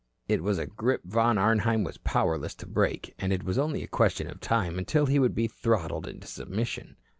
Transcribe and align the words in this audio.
It 0.27 0.41
was 0.41 0.57
a 0.57 0.65
grip 0.65 1.01
Von 1.05 1.37
Arnheim 1.37 1.83
was 1.83 1.99
powerless 1.99 2.55
to 2.55 2.65
break, 2.65 3.13
and 3.19 3.31
it 3.31 3.43
was 3.43 3.59
only 3.59 3.83
a 3.83 3.87
question 3.87 4.27
of 4.31 4.39
time 4.39 4.79
until 4.79 5.05
he 5.05 5.19
would 5.19 5.35
be 5.35 5.47
throttled 5.47 6.07
into 6.07 6.25
submission. 6.25 6.95